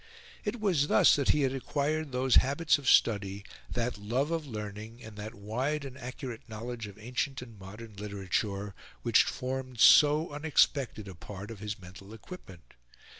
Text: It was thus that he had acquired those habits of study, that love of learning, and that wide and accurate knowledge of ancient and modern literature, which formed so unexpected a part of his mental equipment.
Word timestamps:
It 0.43 0.59
was 0.59 0.87
thus 0.87 1.15
that 1.15 1.29
he 1.29 1.41
had 1.43 1.53
acquired 1.53 2.11
those 2.11 2.37
habits 2.37 2.79
of 2.79 2.89
study, 2.89 3.45
that 3.69 3.99
love 3.99 4.31
of 4.31 4.47
learning, 4.47 5.03
and 5.03 5.15
that 5.17 5.35
wide 5.35 5.85
and 5.85 5.95
accurate 5.95 6.41
knowledge 6.49 6.87
of 6.87 6.97
ancient 6.97 7.43
and 7.43 7.59
modern 7.59 7.95
literature, 7.95 8.73
which 9.03 9.25
formed 9.25 9.79
so 9.79 10.31
unexpected 10.31 11.07
a 11.07 11.13
part 11.13 11.51
of 11.51 11.59
his 11.59 11.79
mental 11.79 12.15
equipment. 12.15 12.73